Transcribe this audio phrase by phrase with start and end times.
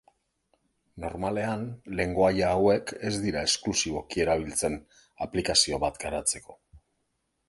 [1.01, 1.65] Normalean
[1.99, 4.79] lengoaia hauek ez dira esklusiboki erabiltzen
[5.27, 6.57] aplikazio bat garatzeko.